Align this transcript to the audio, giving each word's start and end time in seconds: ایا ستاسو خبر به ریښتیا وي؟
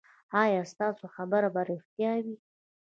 ایا 0.43 0.61
ستاسو 0.71 1.05
خبر 1.15 1.43
به 1.53 1.61
ریښتیا 1.69 2.13
وي؟ 2.23 2.35